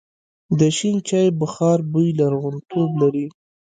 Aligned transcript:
د 0.59 0.61
شین 0.77 0.97
چای 1.07 1.27
بخار 1.41 1.77
بوی 1.91 2.09
لرغونتوب 2.19 2.89
لري. 3.01 3.25